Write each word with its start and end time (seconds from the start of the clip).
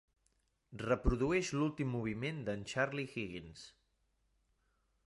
reprodueix 0.83 1.51
l'últim 1.59 1.93
moviment 1.97 2.41
d'en 2.49 2.65
Charlie 2.73 3.07
Higgins 3.27 3.69